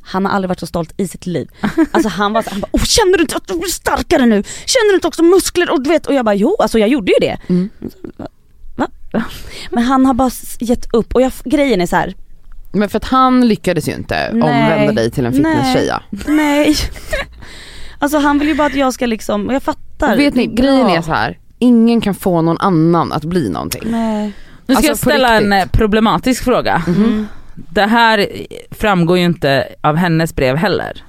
Han 0.05 0.25
har 0.25 0.31
aldrig 0.31 0.49
varit 0.49 0.59
så 0.59 0.67
stolt 0.67 0.93
i 0.97 1.07
sitt 1.07 1.25
liv. 1.25 1.47
Alltså 1.91 2.09
han 2.09 2.33
var 2.33 2.41
så, 2.41 2.49
han 2.49 2.59
bara, 2.61 2.69
oh, 2.71 2.83
känner 2.83 3.17
du 3.17 3.21
inte 3.21 3.35
att 3.35 3.47
du 3.47 3.53
blir 3.59 3.69
starkare 3.69 4.25
nu? 4.25 4.43
Känner 4.65 4.89
du 4.89 4.95
inte 4.95 5.07
också 5.07 5.23
muskler? 5.23 5.71
Och 5.71 5.83
du 5.83 5.89
vet, 5.89 6.07
och 6.07 6.13
jag 6.13 6.25
bara, 6.25 6.35
jo 6.35 6.55
alltså 6.59 6.79
jag 6.79 6.89
gjorde 6.89 7.11
ju 7.11 7.17
det. 7.27 7.37
Mm. 7.49 7.69
Va? 8.75 8.87
Men 9.69 9.83
han 9.83 10.05
har 10.05 10.13
bara 10.13 10.31
gett 10.59 10.93
upp 10.93 11.15
och 11.15 11.21
jag, 11.21 11.31
grejen 11.45 11.81
är 11.81 11.85
så 11.85 11.95
här. 11.95 12.15
Men 12.71 12.89
för 12.89 12.97
att 12.97 13.03
han 13.05 13.47
lyckades 13.47 13.87
ju 13.89 13.93
inte 13.93 14.31
Nej. 14.33 14.41
omvända 14.41 14.93
dig 14.93 15.11
till 15.11 15.25
en 15.25 15.33
fitnesstjeja. 15.33 16.01
nej. 16.27 16.75
Alltså 17.99 18.17
han 18.17 18.39
vill 18.39 18.47
ju 18.47 18.55
bara 18.55 18.67
att 18.67 18.75
jag 18.75 18.93
ska 18.93 19.05
liksom, 19.05 19.47
och 19.47 19.53
jag 19.53 19.63
fattar. 19.63 20.13
Och 20.13 20.19
vet 20.19 20.35
ni, 20.35 20.47
grejen 20.47 20.87
är 20.89 21.01
så 21.01 21.11
här. 21.11 21.39
ingen 21.59 22.01
kan 22.01 22.15
få 22.15 22.41
någon 22.41 22.57
annan 22.57 23.11
att 23.11 23.23
bli 23.23 23.49
någonting. 23.49 23.81
Nej. 23.85 24.33
Nu 24.67 24.75
ska 24.75 24.77
Alltså, 24.77 24.91
jag 24.91 24.97
ställa 24.97 25.33
en 25.37 25.53
eh, 25.53 25.65
problematisk 25.65 26.43
fråga. 26.43 26.83
Mm. 26.87 27.27
Det 27.55 27.85
här 27.85 28.27
framgår 28.71 29.17
ju 29.17 29.23
inte 29.23 29.67
av 29.81 29.95
hennes 29.95 30.35
brev 30.35 30.55
heller. 30.55 31.03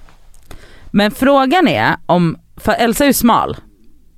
Men 0.90 1.10
frågan 1.10 1.68
är 1.68 1.96
om, 2.06 2.36
för 2.56 2.72
Elsa 2.72 3.04
är 3.04 3.08
ju 3.08 3.12
smal. 3.12 3.56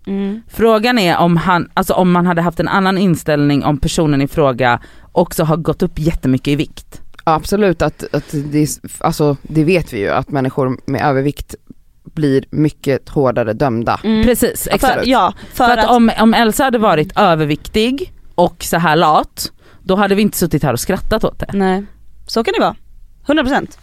Mm. 0.06 0.42
Frågan 0.48 0.98
är 0.98 1.19
om, 1.19 1.36
han, 1.36 1.70
alltså 1.75 1.94
om 1.94 2.12
man 2.12 2.26
hade 2.26 2.42
haft 2.42 2.60
en 2.60 2.69
annan 2.69 2.98
inställning 2.98 3.64
om 3.64 3.78
personen 3.78 4.22
i 4.22 4.28
fråga 4.28 4.80
också 5.12 5.44
har 5.44 5.56
gått 5.56 5.82
upp 5.82 5.98
jättemycket 5.98 6.48
i 6.48 6.56
vikt. 6.56 7.00
Ja, 7.25 7.34
absolut 7.34 7.82
att, 7.82 8.14
att 8.14 8.34
det, 8.52 8.81
alltså, 9.00 9.36
det 9.43 9.64
vet 9.64 9.93
vi 9.93 9.98
ju 9.98 10.08
att 10.08 10.31
människor 10.31 10.79
med 10.86 11.03
övervikt 11.03 11.55
blir 12.05 12.44
mycket 12.50 13.08
hårdare 13.08 13.53
dömda. 13.53 14.00
Mm. 14.05 14.24
Precis, 14.24 14.62
För, 14.62 14.74
exakt. 14.74 15.06
ja, 15.06 15.32
för, 15.53 15.67
För, 15.67 15.72
att, 15.72 15.84
att, 15.84 15.91
om, 15.91 16.10
om 16.20 16.34
Elsa 16.34 16.64
hade 16.64 16.79
varit 16.79 17.19
överviktig 17.19 18.12
och 18.34 18.64
så 18.64 18.76
här 18.76 18.96
lat, 18.96 19.53
då 19.82 19.96
hade 19.96 20.14
vi 20.14 20.22
inte 20.22 20.38
suttit 20.38 20.62
här 20.62 20.72
och 20.72 20.81
skrattat 20.81 21.24
åt 21.24 21.38
det. 21.38 21.50
nej, 21.53 21.84
så 22.29 22.44
kan 22.44 22.55
det 22.55 22.61
vara. 22.61 22.77
100%. 23.27 23.79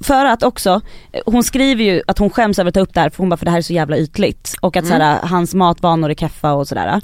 För 0.00 0.24
att 0.24 0.42
också, 0.42 0.80
eh, 1.12 1.20
hon 1.26 1.44
skriver 1.44 1.84
ju 1.84 2.02
att 2.06 2.18
hon 2.18 2.30
skäms 2.30 2.58
över 2.58 2.68
att 2.68 2.74
ta 2.74 2.80
upp 2.80 2.94
det 2.94 3.00
här 3.00 3.10
för 3.10 3.18
hon 3.18 3.28
bara 3.28 3.36
för 3.36 3.44
det 3.44 3.50
här 3.50 3.58
är 3.58 3.62
så 3.62 3.72
jävla 3.72 3.98
ytligt 3.98 4.54
och 4.60 4.76
att 4.76 4.84
Mm. 4.84 4.98
såhär, 4.98 5.18
hans 5.22 5.54
matvanor 5.54 6.10
är 6.10 6.14
keffa 6.14 6.52
och 6.52 6.68
sådär. 6.68 7.00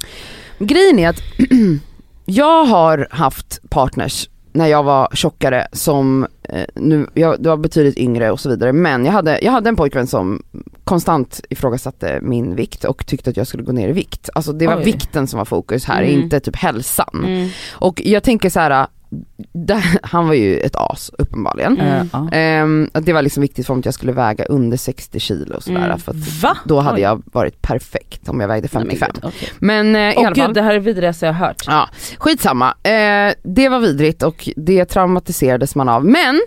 Grejen 0.59 0.99
är 0.99 1.09
att 1.09 1.19
jag 2.25 2.65
har 2.65 3.07
haft 3.11 3.59
partners 3.69 4.29
när 4.51 4.67
jag 4.67 4.83
var 4.83 5.09
tjockare 5.13 5.67
som, 5.71 6.27
eh, 6.43 6.65
nu, 6.75 7.07
jag, 7.13 7.43
det 7.43 7.49
var 7.49 7.57
betydligt 7.57 7.97
yngre 7.97 8.31
och 8.31 8.39
så 8.39 8.49
vidare 8.49 8.73
men 8.73 9.05
jag 9.05 9.11
hade, 9.13 9.39
jag 9.41 9.51
hade 9.51 9.69
en 9.69 9.75
pojkvän 9.75 10.07
som 10.07 10.43
konstant 10.83 11.41
ifrågasatte 11.49 12.19
min 12.21 12.55
vikt 12.55 12.83
och 12.83 13.05
tyckte 13.05 13.29
att 13.29 13.37
jag 13.37 13.47
skulle 13.47 13.63
gå 13.63 13.71
ner 13.71 13.89
i 13.89 13.91
vikt. 13.91 14.29
Alltså 14.35 14.53
det 14.53 14.67
var 14.67 14.77
Oj. 14.77 14.83
vikten 14.83 15.27
som 15.27 15.37
var 15.37 15.45
fokus 15.45 15.85
här, 15.85 16.01
Mm. 16.03 16.21
inte 16.21 16.39
typ 16.39 16.55
hälsan. 16.55 17.09
Mm. 17.25 17.49
Och 17.71 18.01
jag 18.05 18.23
tänker 18.23 18.49
så 18.49 18.59
här. 18.59 18.87
Han 20.03 20.27
var 20.27 20.33
ju 20.33 20.57
ett 20.59 20.75
as 20.75 21.11
uppenbarligen. 21.17 21.79
Mm. 22.21 22.89
Att 22.93 23.05
det 23.05 23.13
var 23.13 23.21
liksom 23.21 23.41
viktigt 23.41 23.65
för 23.65 23.73
mig 23.73 23.79
att 23.79 23.85
jag 23.85 23.93
skulle 23.93 24.11
väga 24.11 24.45
under 24.45 24.77
60 24.77 25.19
kilo 25.19 25.61
sådär 25.61 25.85
Mm. 25.85 25.99
för 25.99 26.11
att 26.11 26.41
Va? 26.43 26.57
då 26.65 26.79
hade 26.79 26.95
Oj. 26.95 27.01
jag 27.01 27.21
varit 27.25 27.61
perfekt 27.61 28.29
om 28.29 28.39
jag 28.39 28.47
vägde 28.47 28.69
Nej, 28.73 28.83
men 28.85 28.97
55. 28.97 29.29
Okej. 29.29 29.49
Men, 29.59 29.95
eh, 29.95 30.01
i 30.01 30.13
Åh 30.17 30.25
alla 30.27 30.35
fall. 30.35 30.45
gud 30.47 30.55
det 30.55 30.61
här 30.61 30.73
är 30.75 30.79
vidrigaste 30.79 31.25
jag 31.25 31.33
har 31.33 31.47
hört. 31.47 31.63
Ja, 31.67 31.89
skitsamma. 32.17 32.67
Eh, 32.83 33.33
det 33.43 33.69
var 33.69 33.79
vidrigt 33.79 34.23
och 34.23 34.49
det 34.55 34.85
traumatiserades 34.85 35.75
man 35.75 35.89
av. 35.89 36.05
Men 36.05 36.41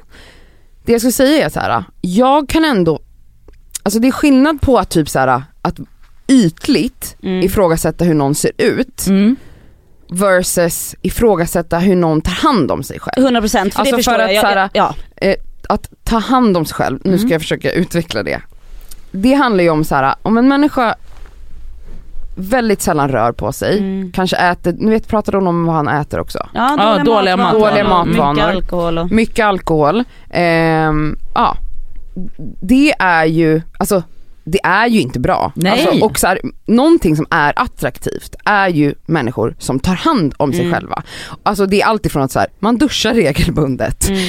det 0.84 0.92
jag 0.92 1.00
skulle 1.00 1.12
säga 1.12 1.46
är 1.46 1.50
så 1.50 1.60
här. 1.60 1.84
jag 2.00 2.48
kan 2.48 2.64
ändå, 2.64 3.00
alltså 3.82 4.00
det 4.00 4.08
är 4.08 4.12
skillnad 4.12 4.60
på 4.60 4.78
att 4.78 4.90
typ 4.90 5.08
så 5.08 5.18
här, 5.18 5.42
att 5.62 5.78
ytligt 6.28 7.16
Mm. 7.22 7.42
ifrågasätta 7.46 8.04
hur 8.04 8.14
någon 8.14 8.34
ser 8.34 8.50
ut 8.58 9.06
Mm. 9.08 9.36
Versus 10.10 10.94
ifrågasätta 11.02 11.78
hur 11.78 11.96
någon 11.96 12.20
tar 12.20 12.32
hand 12.32 12.70
om 12.70 12.82
sig 12.82 13.00
själv. 13.00 13.26
100% 13.26 13.50
för 13.50 13.58
Alltså 13.58 13.82
det 13.84 13.90
förstår 13.96 14.12
för 14.12 14.18
att 14.18 14.32
jag. 14.34 14.40
så 14.40 14.46
här- 14.46 14.70
jag. 14.72 14.94
Ja. 15.22 15.34
Att 15.68 15.88
ta 16.04 16.18
hand 16.18 16.56
om 16.56 16.64
sig 16.64 16.74
själv, 16.74 16.98
nu 17.04 17.18
ska 17.18 17.24
Mm. 17.24 17.32
jag 17.32 17.40
försöka 17.40 17.70
utveckla 17.72 18.22
det. 18.22 18.40
Det 19.10 19.34
handlar 19.34 19.64
ju 19.64 19.70
om 19.70 19.84
så 19.84 19.94
här, 19.94 20.14
om 20.22 20.38
en 20.38 20.48
människa 20.48 20.94
väldigt 22.36 22.82
sällan 22.82 23.08
rör 23.08 23.32
på 23.32 23.52
sig, 23.52 23.78
Mm. 23.78 24.12
kanske 24.12 24.36
äter, 24.36 24.72
ni 24.78 24.90
vet 24.90 25.08
pratade 25.08 25.36
hon 25.36 25.46
om 25.46 25.64
vad 25.66 25.74
han 25.76 25.88
äter 25.88 26.20
också? 26.20 26.48
Ja, 26.54 26.76
Ja, 26.78 27.04
dåliga 27.04 27.36
matvanor. 27.36 27.66
Dåliga 27.68 27.84
matvanor. 27.84 28.34
Mycket 28.34 28.44
alkohol 28.54 28.98
och... 28.98 29.10
Mycket 29.10 29.44
alkohol. 29.46 30.04
Ehm, 30.30 31.16
ja, 31.34 31.56
det 32.60 32.92
är 32.98 33.24
ju, 33.24 33.62
alltså 33.78 34.02
det 34.50 34.60
är 34.64 34.86
ju 34.86 35.00
inte 35.00 35.20
bra. 35.20 35.52
Nej. 35.56 35.72
Alltså, 35.72 36.04
och 36.04 36.18
så 36.18 36.26
här, 36.26 36.40
någonting 36.66 37.16
som 37.16 37.26
är 37.30 37.52
attraktivt 37.56 38.34
är 38.44 38.68
ju 38.68 38.94
människor 39.06 39.54
som 39.58 39.80
tar 39.80 39.94
hand 39.94 40.34
om 40.36 40.52
sig 40.52 40.60
Mm. 40.60 40.72
själva. 40.74 41.02
Alltså 41.42 41.66
det 41.66 41.80
är 41.82 41.86
alltifrån 41.86 42.22
att 42.22 42.32
så 42.32 42.38
här, 42.38 42.48
man 42.58 42.78
duschar 42.78 43.14
regelbundet. 43.14 44.08
Mm. 44.08 44.20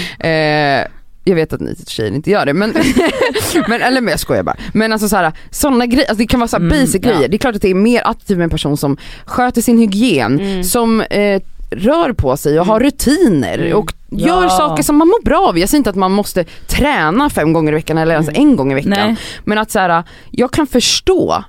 Eh, 0.82 0.88
jag 1.24 1.36
vet 1.36 1.54
att 1.54 1.60
ni 1.62 1.76
tjejer 1.88 2.12
inte 2.12 2.32
gör 2.32 2.46
det 2.46 2.54
men, 2.54 2.74
men 3.68 3.82
eller 3.82 4.02
men 4.02 4.12
jag 4.12 4.20
skojar 4.20 4.44
bara. 4.44 4.56
Men 4.74 4.94
alltså 4.94 5.10
såhär, 5.10 5.32
sådana 5.52 5.86
grejer, 5.86 6.06
alltså 6.10 6.18
det 6.18 6.28
kan 6.28 6.40
vara 6.40 6.48
så 6.48 6.58
Mm, 6.58 6.70
basic 6.70 6.96
ja. 7.04 7.12
grejer. 7.12 7.28
Det 7.28 7.36
är 7.36 7.38
klart 7.38 7.56
att 7.56 7.62
det 7.62 7.70
är 7.70 7.74
mer 7.76 8.02
attraktivt 8.02 8.38
med 8.38 8.44
en 8.44 8.50
person 8.50 8.78
som 8.78 8.98
sköter 9.26 9.62
sin 9.62 9.78
hygien, 9.80 10.40
Mm. 10.40 10.64
som 10.64 11.02
eh, 11.02 11.42
rör 11.72 12.14
på 12.14 12.38
sig 12.38 12.60
och 12.60 12.66
har 12.66 12.80
rutiner 12.80 13.58
Mm. 13.60 13.78
och 13.78 13.94
gör 14.12 14.44
Ja. 14.44 14.50
saker 14.50 14.84
som 14.84 14.98
man 14.98 15.08
mår 15.08 15.24
bra 15.24 15.48
av. 15.48 15.58
Jag 15.60 15.70
säger 15.70 15.78
inte 15.80 15.90
att 15.90 15.96
man 15.96 16.12
måste 16.12 16.44
träna 16.68 17.30
fem 17.30 17.54
gånger 17.54 17.72
i 17.72 17.76
veckan 17.76 17.98
eller 17.98 18.14
ens 18.14 18.30
Mm. 18.30 18.42
en 18.42 18.56
gång 18.56 18.72
i 18.72 18.76
veckan. 18.76 18.90
Nej. 18.90 19.16
Men 19.44 19.58
att 19.58 19.72
så 19.72 19.80
här, 19.80 20.04
jag 20.32 20.52
kan 20.52 20.68
förstå 20.68 21.44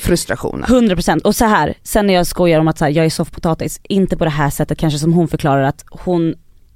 frustrationen. 0.00 0.64
100% 0.64 1.20
och 1.24 1.36
så 1.36 1.44
här, 1.44 1.74
sen 1.82 2.06
när 2.06 2.14
jag 2.14 2.26
skojar 2.26 2.60
om 2.60 2.68
att 2.68 2.78
så 2.78 2.84
här, 2.84 2.92
jag 2.92 3.06
är 3.06 3.10
soffpotatis, 3.10 3.80
inte 3.82 4.16
på 4.16 4.24
det 4.24 4.30
här 4.30 4.50
sättet 4.50 4.78
kanske 4.78 4.98
som 4.98 5.12
hon 5.12 5.28
förklarar 5.28 5.62
att 5.62 5.84
hon 5.90 6.34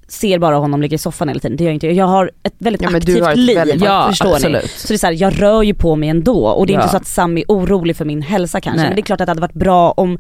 ser 0.09 0.39
bara 0.39 0.57
honom 0.57 0.83
ligga 0.83 0.95
i 0.95 0.99
soffan 0.99 1.29
hela 1.29 1.41
tiden, 1.41 1.57
det 1.57 1.65
gör 1.65 1.71
jag 1.71 1.77
inte. 1.77 1.87
Jag 1.87 2.07
har 2.07 2.31
ett 2.43 2.55
väldigt 2.59 2.83
Ja, 2.83 2.91
men 2.91 2.99
aktivt 2.99 3.23
ett 3.27 3.37
liv, 3.39 3.57
väldigt- 3.57 3.83
Ja 3.85 4.07
förstår 4.09 4.29
ni? 4.29 4.35
absolut. 4.35 4.71
Så 4.71 4.89
det 4.89 4.95
är 4.95 4.99
så 4.99 5.07
här, 5.07 5.15
jag 5.15 5.43
rör 5.43 5.63
ju 5.63 5.75
på 5.75 5.97
mig 5.97 6.09
ändå 6.09 6.47
och 6.47 6.67
det 6.67 6.73
är 6.73 6.75
Ja. 6.75 6.81
inte 6.81 6.91
så 6.91 6.97
att 6.97 7.07
Sam 7.07 7.39
är 7.39 7.45
orolig 7.49 7.97
för 7.97 8.05
min 8.05 8.23
hälsa 8.23 8.61
kanske 8.61 8.81
Nej. 8.81 8.89
men 8.89 8.97
det 8.97 9.01
är 9.01 9.03
klart 9.03 9.21
att 9.21 9.27
det 9.27 9.31
hade 9.31 9.41
varit 9.41 9.53
bra 9.55 9.91
om 9.91 10.19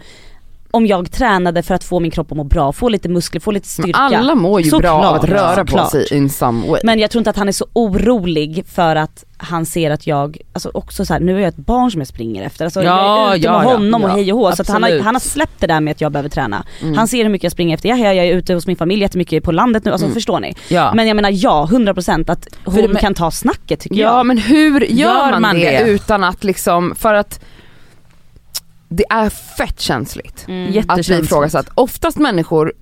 om 0.70 0.86
jag 0.86 1.12
tränade 1.12 1.62
för 1.62 1.74
att 1.74 1.84
få 1.84 2.00
min 2.00 2.10
kropp 2.10 2.32
att 2.32 2.36
må 2.36 2.44
bra, 2.44 2.72
få 2.72 2.88
lite 2.88 3.08
muskler, 3.08 3.40
få 3.40 3.50
lite 3.50 3.68
Men 3.78 3.82
styrka. 3.84 3.98
alla 3.98 4.34
mår 4.34 4.60
ju 4.60 4.70
Såklart, 4.70 5.00
bra 5.00 5.08
av 5.10 5.14
att 5.16 5.24
röra 5.24 5.64
på 5.64 5.84
sig 5.90 6.06
in 6.16 6.30
some 6.30 6.68
way. 6.68 6.80
Men 6.84 6.98
jag 6.98 7.10
tror 7.10 7.20
inte 7.20 7.30
att 7.30 7.36
han 7.36 7.48
är 7.48 7.52
så 7.52 7.66
orolig 7.72 8.64
för 8.68 8.96
att 8.96 9.24
han 9.40 9.66
ser 9.66 9.90
att 9.90 10.06
jag, 10.06 10.38
alltså 10.52 10.70
också 10.74 11.04
så 11.04 11.12
här, 11.12 11.20
nu 11.20 11.36
är 11.36 11.40
jag 11.40 11.48
ett 11.48 11.56
barn 11.56 11.90
som 11.90 12.00
jag 12.00 12.08
springer 12.08 12.42
efter. 12.46 12.64
Alltså 12.64 12.82
Ja, 12.82 13.18
jag 13.24 13.32
är 13.32 13.36
ute 13.36 13.46
ja, 13.46 13.58
med 13.58 13.66
ja, 13.66 13.72
honom 13.72 14.04
och 14.04 14.10
ja, 14.10 14.14
hej 14.14 14.32
och 14.32 14.38
hå. 14.38 14.52
Så 14.52 14.72
han, 14.72 14.82
har, 14.82 15.00
han 15.00 15.14
har 15.14 15.20
släppt 15.20 15.60
det 15.60 15.66
där 15.66 15.80
med 15.80 15.90
att 15.90 16.00
jag 16.00 16.12
behöver 16.12 16.28
träna. 16.28 16.64
Mm. 16.82 16.94
Han 16.96 17.08
ser 17.08 17.22
hur 17.22 17.28
mycket 17.30 17.42
jag 17.44 17.52
springer 17.52 17.74
efter. 17.74 17.88
Jag, 17.88 17.98
jag 17.98 18.16
är 18.26 18.34
ute 18.34 18.54
hos 18.54 18.66
min 18.66 18.76
familj 18.76 19.02
jättemycket 19.02 19.44
på 19.44 19.52
landet 19.52 19.84
nu, 19.84 19.90
alltså 19.90 20.06
Mm. 20.06 20.14
förstår 20.14 20.40
ni? 20.40 20.54
Ja. 20.68 20.92
Men 20.94 21.06
jag 21.06 21.14
menar 21.16 21.30
ja, 21.34 21.68
100% 21.70 22.30
att 22.30 22.48
hon 22.64 22.74
men- 22.74 22.96
kan 22.96 23.14
ta 23.14 23.30
snacket 23.30 23.80
tycker 23.80 23.96
Ja 23.96 24.16
jag. 24.16 24.26
men 24.26 24.38
hur 24.38 24.80
gör, 24.80 25.30
man, 25.30 25.42
man 25.42 25.54
det, 25.56 25.70
det? 25.70 25.90
utan 25.90 26.24
att 26.24 26.44
liksom, 26.44 26.94
för 26.98 27.14
att 27.14 27.40
det 28.88 29.04
är 29.10 29.28
fett 29.30 29.80
känsligt 29.80 30.44
Mm. 30.48 30.84
att 30.88 31.06
bli 31.06 31.18
ifrågasatt. 31.18 31.68
Oftast 31.74 32.18
människor, 32.18 32.72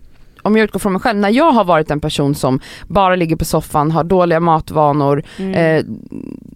om 0.42 0.56
jag 0.56 0.64
utgår 0.64 0.80
från 0.80 0.92
mig 0.92 1.02
själv, 1.02 1.18
när 1.18 1.30
jag 1.30 1.52
har 1.52 1.64
varit 1.64 1.90
en 1.90 2.00
person 2.00 2.34
som 2.34 2.60
bara 2.88 3.16
ligger 3.16 3.36
på 3.36 3.44
soffan, 3.44 3.90
har 3.90 4.04
dåliga 4.04 4.40
matvanor, 4.40 5.22
Mm. 5.38 5.54
eh, 5.54 5.84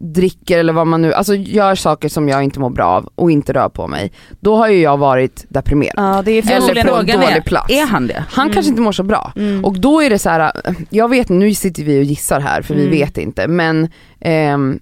dricker 0.01 0.59
eller 0.59 0.73
vad 0.73 0.87
man 0.87 1.03
nu, 1.03 1.13
alltså 1.15 1.35
gör 1.35 1.75
saker 1.75 2.09
som 2.09 2.29
jag 2.29 2.43
inte 2.45 2.61
mår 2.61 2.71
bra 2.71 2.87
av 2.87 3.09
och 3.15 3.31
inte 3.31 3.53
rör 3.53 3.69
på 3.69 3.87
mig. 3.87 4.13
Då 4.41 4.57
har 4.57 4.69
ju 4.69 4.81
jag 4.81 4.97
varit 4.97 5.45
deprimerad. 5.49 5.95
Ja 5.97 6.23
det 6.23 6.31
är 6.31 6.51
Eller 6.53 6.85
på 6.85 6.97
en 6.97 7.07
dålig 7.07 7.37
är, 7.37 7.41
plats. 7.41 7.73
är 7.73 7.87
han 7.87 8.07
det? 8.07 8.25
Han 8.31 8.45
Mm. 8.47 8.55
kanske 8.55 8.71
inte 8.71 8.83
mår 8.83 8.93
så 8.93 9.03
bra. 9.03 9.33
Mm. 9.37 9.65
Och 9.65 9.81
då 9.81 10.03
är 10.03 10.11
det 10.11 10.19
så 10.19 10.29
här, 10.31 10.53
jag 10.91 11.09
vet 11.09 11.29
nu 11.29 11.55
sitter 11.55 11.83
vi 11.85 12.01
och 12.01 12.05
gissar 12.05 12.41
här 12.41 12.63
för 12.63 12.75
Mm. 12.75 12.87
vi 12.91 12.99
vet 12.99 13.19
inte 13.19 13.49
men 13.49 13.89
ehm, 14.21 14.79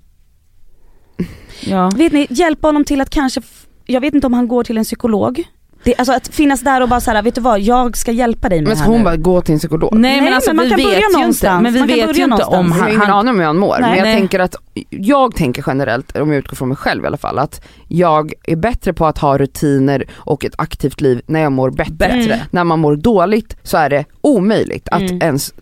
Ja. 1.61 1.91
Vet 1.97 2.13
ni, 2.13 2.27
hjälpa 2.31 2.69
honom 2.69 2.85
till 2.85 3.01
att 3.01 3.11
kanske, 3.11 3.41
jag 3.89 4.01
vet 4.01 4.15
inte 4.15 4.27
om 4.27 4.33
han 4.35 4.49
går 4.49 4.65
till 4.65 4.79
en 4.79 4.85
psykolog. 4.85 5.45
Det, 5.85 5.95
alltså 5.99 6.13
att 6.13 6.29
finnas 6.29 6.61
där 6.61 6.81
och 6.81 6.89
bara 6.89 7.01
såhär, 7.01 7.23
vet 7.23 7.35
du 7.35 7.41
vad, 7.41 7.61
jag 7.61 7.97
ska 7.97 8.13
hjälpa 8.13 8.49
dig 8.49 8.59
med 8.61 8.69
men 8.69 8.77
det 8.77 8.83
här 8.83 8.89
hon 8.91 8.99
nu. 8.99 9.05
bara 9.05 9.17
gå 9.17 9.41
till 9.41 9.53
en 9.53 9.59
psykolog? 9.59 9.95
Nej, 9.95 10.13
Nej, 10.13 10.23
men 10.25 10.35
alltså 10.35 10.51
men 10.51 10.57
man 10.57 10.65
vi 10.65 10.71
kan 10.71 10.77
vet 10.79 10.87
börja 10.87 10.99
ju 11.23 11.27
inte, 11.29 11.61
men 11.61 11.73
vi 11.73 11.79
Man 11.79 11.89
vet 11.89 12.19
ju 12.19 12.25
inte 12.25 12.45
om 12.45 12.67
Jag 12.67 12.73
har 12.75 12.81
han, 12.81 12.89
ingen 12.89 13.01
han 13.01 13.11
aning 13.11 13.31
om 13.31 13.39
hur 13.39 13.47
han 13.47 13.57
mår 13.59 13.77
Nej. 13.81 13.91
men 13.91 13.99
jag 13.99 14.05
Nej. 14.05 14.17
tänker 14.19 14.39
att, 14.41 14.55
jag 14.91 15.35
tänker 15.37 15.65
generellt, 15.67 16.17
om 16.17 16.29
jag 16.33 16.39
utgår 16.39 16.57
från 16.57 16.69
mig 16.69 16.77
själv 16.77 17.05
i 17.05 17.07
alla 17.07 17.17
fall, 17.17 17.39
att 17.39 17.65
jag 17.89 18.33
är 18.43 18.57
bättre 18.57 18.93
på 18.93 19.07
att 19.07 19.19
ha 19.19 19.39
rutiner 19.39 20.05
och 20.15 20.45
ett 20.45 20.55
aktivt 20.59 21.01
liv 21.01 21.21
när 21.27 21.41
jag 21.41 21.53
mår 21.53 21.71
bättre. 21.71 21.95
bättre. 21.95 22.35
Mm. 22.35 22.47
När 22.51 22.65
man 22.65 22.79
mår 22.79 22.97
dåligt 22.97 23.57
så 23.63 23.77
är 23.77 23.91
det 23.91 24.05
omöjligt 24.21 24.89
att 24.89 25.01
Mm. 25.01 25.19
ens 25.23 25.55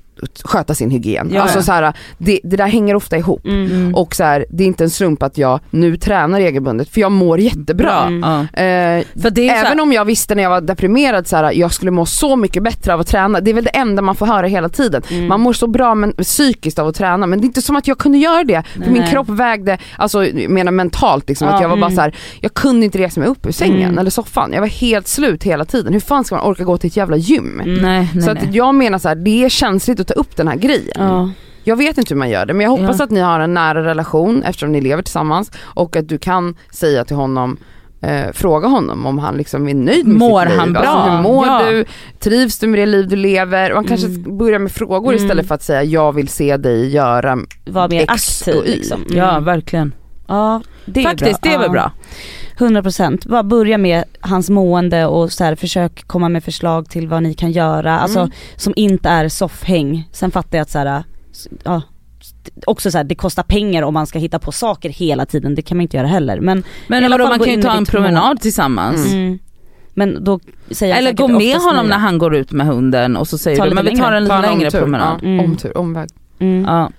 sköta 0.44 0.74
sin 0.74 0.90
hygien. 0.90 1.30
Ja, 1.32 1.42
alltså 1.42 1.58
ja. 1.58 1.62
så 1.62 1.72
här, 1.72 1.92
det, 2.18 2.40
det 2.44 2.56
där 2.56 2.66
hänger 2.66 2.94
ofta 2.94 3.16
ihop. 3.16 3.46
Mm. 3.46 3.66
Mm. 3.66 3.94
Och 3.94 4.14
så 4.14 4.24
här, 4.24 4.46
det 4.50 4.62
är 4.64 4.66
inte 4.66 4.84
en 4.84 4.90
slump 4.90 5.22
att 5.22 5.38
jag 5.38 5.60
nu 5.70 5.96
tränar 5.96 6.38
regelbundet 6.40 6.88
för 6.88 7.00
jag 7.00 7.12
mår 7.12 7.40
jättebra. 7.40 7.86
Bra. 7.86 8.06
Mm. 8.06 8.22
Eh, 8.40 9.22
För 9.22 9.30
det 9.30 9.48
Även 9.48 9.66
här, 9.66 9.80
om 9.80 9.92
jag 9.92 10.04
visste 10.04 10.34
när 10.34 10.42
jag 10.42 10.50
var 10.50 10.60
deprimerad 10.60 11.26
så 11.26 11.36
här, 11.36 11.52
jag 11.52 11.72
skulle 11.72 11.90
må 11.90 12.06
så 12.06 12.36
mycket 12.36 12.62
bättre 12.62 12.94
av 12.94 13.00
att 13.00 13.06
träna, 13.06 13.40
det 13.40 13.50
är 13.50 13.54
väl 13.54 13.64
det 13.64 13.70
enda 13.70 14.02
man 14.02 14.16
får 14.16 14.26
höra 14.26 14.46
hela 14.46 14.68
tiden. 14.68 15.02
Mm. 15.10 15.26
Man 15.26 15.40
mår 15.40 15.52
så 15.52 15.66
bra 15.66 15.94
men, 15.94 16.12
psykiskt 16.12 16.78
av 16.78 16.88
att 16.88 16.94
träna 16.96 17.26
men 17.26 17.40
det 17.40 17.44
är 17.44 17.46
inte 17.46 17.62
som 17.62 17.76
att 17.76 17.88
jag 17.88 17.98
kunde 17.98 18.18
göra 18.18 18.44
det. 18.44 18.62
För 18.84 18.90
min 18.90 19.06
kropp 19.06 19.28
vägde, 19.28 19.78
alltså 19.98 20.26
jag 20.26 20.50
menar 20.50 20.72
mentalt 20.72 21.28
liksom, 21.28 21.48
Ja, 21.48 21.54
att 21.54 21.62
jag 21.62 21.68
var 21.68 21.76
bara 21.76 21.86
mm. 21.86 21.96
så 21.96 22.00
här, 22.00 22.14
jag 22.40 22.54
kunde 22.54 22.84
inte 22.84 22.98
resa 22.98 23.20
mig 23.20 23.28
upp 23.28 23.46
ur 23.46 23.52
sängen 23.52 23.76
Mm. 23.76 23.98
eller 23.98 24.10
soffan. 24.10 24.52
Jag 24.52 24.60
var 24.60 24.68
helt 24.68 25.08
slut 25.08 25.42
hela 25.42 25.64
tiden. 25.64 25.92
Hur 25.92 26.00
fan 26.00 26.24
ska 26.24 26.34
man 26.36 26.44
orka 26.44 26.64
gå 26.64 26.78
till 26.78 26.88
ett 26.88 26.96
jävla 26.96 27.16
gym? 27.16 27.60
Mm. 27.60 27.74
nej, 27.82 28.08
nej, 28.14 28.22
Så 28.22 28.32
nej. 28.32 28.42
att 28.48 28.54
jag 28.54 28.74
menar 28.74 28.98
så 28.98 29.08
här, 29.08 29.14
det 29.14 29.44
är 29.44 29.48
känsligt 29.48 30.00
att 30.00 30.05
ta 30.06 30.14
upp 30.14 30.36
den 30.36 30.48
här 30.48 30.56
grejen. 30.56 30.94
Ja. 30.94 31.30
Jag 31.64 31.76
vet 31.76 31.98
inte 31.98 32.14
hur 32.14 32.18
man 32.18 32.30
gör 32.30 32.46
det 32.46 32.54
men 32.54 32.64
jag 32.64 32.70
hoppas 32.70 32.98
Ja. 32.98 33.04
att 33.04 33.10
ni 33.10 33.20
har 33.20 33.40
en 33.40 33.54
nära 33.54 33.84
relation 33.84 34.42
eftersom 34.42 34.72
ni 34.72 34.80
lever 34.80 35.02
tillsammans 35.02 35.50
och 35.62 35.96
att 35.96 36.08
du 36.08 36.18
kan 36.18 36.54
säga 36.72 37.04
till 37.04 37.16
honom 37.16 37.56
Eh, 38.00 38.32
fråga 38.32 38.68
honom 38.68 39.06
om 39.06 39.18
han 39.18 39.36
liksom 39.36 39.68
är 39.68 39.74
nöjd 39.74 40.06
med 40.06 40.16
Mår 40.16 40.40
sitt 40.40 40.50
liv. 40.50 40.58
han 40.58 40.72
bra? 40.72 40.82
Alltså, 40.82 41.10
hur 41.16 41.22
mår 41.22 41.46
Ja. 41.46 41.62
du? 41.70 41.84
Trivs 42.18 42.58
du 42.58 42.66
med 42.66 42.80
det 42.80 42.86
liv 42.86 43.08
du 43.08 43.16
lever? 43.16 43.70
Och 43.70 43.76
han 43.76 43.84
kanske 43.84 44.06
Mm. 44.06 44.38
börjar 44.38 44.58
med 44.58 44.72
frågor 44.72 45.12
Mm. 45.12 45.24
istället 45.24 45.48
för 45.48 45.54
att 45.54 45.62
säga 45.62 45.82
jag 45.82 46.12
vill 46.12 46.28
se 46.28 46.56
dig 46.56 46.88
göra 46.94 47.38
Var 47.66 47.88
mer 47.88 48.02
X 48.02 48.08
aktiv 48.42 48.54
och 48.60 48.66
Y. 48.66 48.70
liksom. 48.76 49.02
Mm. 49.02 49.16
Ja 49.18 49.40
verkligen. 49.40 49.94
Ja 50.28 50.62
det 50.84 51.00
är 51.00 51.04
Faktiskt, 51.04 51.40
bra. 51.40 51.50
det 51.50 51.54
är 51.54 51.58
väl 51.58 51.66
Ja. 51.66 51.72
bra. 51.72 51.92
100% 52.58 53.28
bara 53.28 53.42
börja 53.42 53.78
med 53.78 54.04
hans 54.20 54.50
mående 54.50 55.06
och 55.06 55.32
så 55.32 55.44
här, 55.44 55.54
försök 55.54 56.06
komma 56.06 56.28
med 56.28 56.44
förslag 56.44 56.88
till 56.90 57.08
vad 57.08 57.22
ni 57.22 57.34
kan 57.34 57.52
göra, 57.52 57.98
alltså 57.98 58.18
Mm. 58.18 58.30
som 58.56 58.72
inte 58.76 59.08
är 59.08 59.28
soffhäng. 59.28 60.08
Sen 60.12 60.30
fattar 60.30 60.58
jag 60.58 60.62
att 60.62 60.70
så 60.70 60.78
här, 60.78 61.04
ja, 61.64 61.82
också 62.66 62.90
så 62.90 62.98
här, 62.98 63.04
det 63.04 63.14
kostar 63.14 63.42
pengar 63.42 63.82
om 63.82 63.94
man 63.94 64.06
ska 64.06 64.18
hitta 64.18 64.38
på 64.38 64.52
saker 64.52 64.88
hela 64.90 65.26
tiden, 65.26 65.54
det 65.54 65.62
kan 65.62 65.76
man 65.76 65.82
inte 65.82 65.96
göra 65.96 66.06
heller. 66.06 66.40
Men, 66.40 66.64
Men 66.86 67.10
vadå, 67.10 67.26
man 67.28 67.38
kan 67.38 67.48
ju 67.54 67.62
ta 67.62 67.72
en 67.76 67.84
promenad 67.84 68.40
tillsammans. 68.40 69.06
mm. 69.12 69.38
men 69.94 70.24
då 70.24 70.40
säger 70.70 70.92
jag 70.94 70.98
Eller 70.98 71.12
gå 71.12 71.28
med 71.28 71.56
honom 71.56 71.86
när 71.86 71.98
han 71.98 72.18
går 72.18 72.34
ut 72.36 72.52
med 72.52 72.66
hunden 72.66 73.16
och 73.16 73.28
så 73.28 73.38
säger 73.38 73.56
Ta 73.56 73.64
du 73.64 73.70
lite 73.70 73.82
men 73.82 73.94
vi 73.94 74.00
tar 74.00 74.12
en 74.12 74.28
Ta 74.28 74.34
en 74.36 74.42
längre 74.42 74.64
omtur. 74.66 74.78
promenad. 74.80 75.18
Ja, 75.22 75.28
Mm. 75.28 75.44
omtur, 75.44 75.78
omväg. 75.78 76.08
Mm. 76.38 76.64
Ja. 76.64 76.90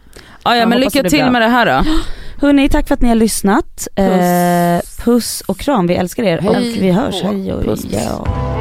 Ja, 0.44 0.56
ja 0.56 0.56
Jag 0.56 0.70
men 0.70 0.80
lycka 0.80 1.04
till 1.04 1.20
bra. 1.22 1.32
med 1.32 1.42
det 1.42 1.48
här 1.48 1.66
då. 1.84 1.90
Hörni, 2.48 2.70
tack 2.70 2.88
för 2.88 2.94
att 2.94 3.02
ni 3.02 3.08
har 3.10 3.16
lyssnat. 3.16 3.88
Puss, 3.96 4.08
eh, 4.08 4.82
puss 5.08 5.42
och 5.42 5.58
kram, 5.58 5.88
vi 5.88 5.96
älskar 5.96 6.24
er 6.24 6.38
Hej 6.38 6.58
och 6.58 6.84
vi 6.84 6.92
hörs. 6.92 7.24
Hej 7.24 7.54
och 7.54 7.64
Puss. 7.64 7.86
ja. 7.92 8.57